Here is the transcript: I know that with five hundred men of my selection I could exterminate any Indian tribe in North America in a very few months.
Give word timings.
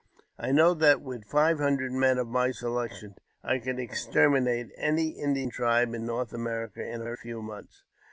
I 0.39 0.51
know 0.51 0.73
that 0.73 1.01
with 1.01 1.25
five 1.29 1.59
hundred 1.59 1.91
men 1.91 2.17
of 2.17 2.25
my 2.27 2.49
selection 2.49 3.13
I 3.43 3.59
could 3.59 3.77
exterminate 3.77 4.71
any 4.75 5.09
Indian 5.09 5.51
tribe 5.51 5.93
in 5.93 6.07
North 6.07 6.33
America 6.33 6.83
in 6.83 7.01
a 7.01 7.03
very 7.03 7.17
few 7.17 7.43
months. 7.43 7.83